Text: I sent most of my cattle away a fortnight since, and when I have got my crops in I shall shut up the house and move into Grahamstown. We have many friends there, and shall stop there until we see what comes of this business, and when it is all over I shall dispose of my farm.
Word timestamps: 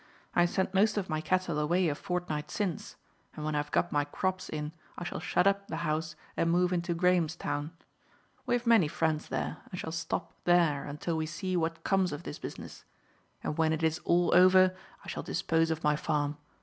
I 0.33 0.45
sent 0.47 0.73
most 0.73 0.97
of 0.97 1.09
my 1.11 1.21
cattle 1.21 1.59
away 1.59 1.87
a 1.87 1.93
fortnight 1.93 2.49
since, 2.49 2.95
and 3.35 3.45
when 3.45 3.53
I 3.53 3.59
have 3.59 3.69
got 3.69 3.91
my 3.91 4.03
crops 4.03 4.49
in 4.49 4.71
I 4.97 5.03
shall 5.03 5.19
shut 5.19 5.45
up 5.45 5.67
the 5.67 5.75
house 5.85 6.15
and 6.35 6.49
move 6.49 6.73
into 6.73 6.95
Grahamstown. 6.95 7.69
We 8.47 8.55
have 8.55 8.65
many 8.65 8.87
friends 8.87 9.27
there, 9.27 9.57
and 9.69 9.79
shall 9.79 9.91
stop 9.91 10.33
there 10.45 10.85
until 10.85 11.17
we 11.17 11.27
see 11.27 11.55
what 11.55 11.83
comes 11.83 12.11
of 12.11 12.23
this 12.23 12.39
business, 12.39 12.83
and 13.43 13.59
when 13.59 13.73
it 13.73 13.83
is 13.83 13.99
all 13.99 14.33
over 14.33 14.75
I 15.05 15.07
shall 15.07 15.21
dispose 15.21 15.69
of 15.69 15.83
my 15.83 15.95
farm. 15.95 16.37